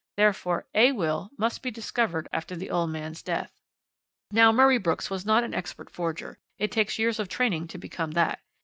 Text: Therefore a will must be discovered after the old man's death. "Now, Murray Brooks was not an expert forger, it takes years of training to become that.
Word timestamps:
Therefore 0.17 0.65
a 0.73 0.91
will 0.93 1.29
must 1.37 1.61
be 1.61 1.69
discovered 1.69 2.27
after 2.33 2.55
the 2.55 2.71
old 2.71 2.89
man's 2.89 3.21
death. 3.21 3.51
"Now, 4.31 4.51
Murray 4.51 4.79
Brooks 4.79 5.11
was 5.11 5.27
not 5.27 5.43
an 5.43 5.53
expert 5.53 5.91
forger, 5.91 6.39
it 6.57 6.71
takes 6.71 6.97
years 6.97 7.19
of 7.19 7.29
training 7.29 7.67
to 7.67 7.77
become 7.77 8.13
that. 8.13 8.41